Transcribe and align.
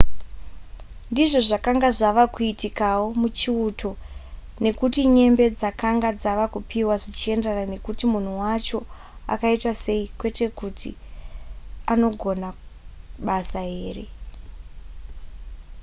ndizvo 1.11 1.39
zvakanga 1.47 1.89
zvava 1.99 2.23
kuitikawo 2.35 3.05
muchiuto 3.21 3.91
nekuti 4.63 5.01
nyembe 5.15 5.45
dzakanga 5.57 6.09
dzava 6.19 6.45
kupiwa 6.53 6.95
zvichienderana 7.03 7.65
nekuti 7.73 8.03
munhu 8.11 8.33
wacho 8.43 8.79
akaita 9.33 9.71
sei 9.83 10.05
kwete 10.19 10.45
kugona 10.57 12.09
kwake 12.21 12.57
basa 13.25 13.61